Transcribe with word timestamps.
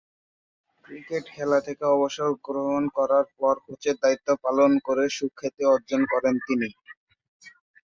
Cricket 0.85 1.25
খেলা 1.29 1.59
থেকে 1.67 1.83
অবসর 1.95 2.29
গ্রহণ 2.45 2.83
করার 2.97 3.25
পর 3.37 3.55
কোচের 3.65 3.95
দায়িত্ব 4.03 4.27
পালন 4.43 4.71
করে 4.87 5.03
সুখ্যাতি 5.17 5.63
অর্জন 5.73 6.01
করেন 6.11 6.35
তিনি। 6.47 6.69